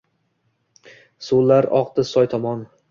Suvlar 1.29 1.71
oqdi 1.83 2.09
soy 2.17 2.33
tomon 2.35 2.71